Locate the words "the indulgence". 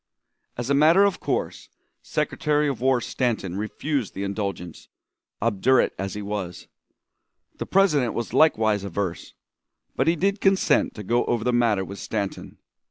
4.15-4.87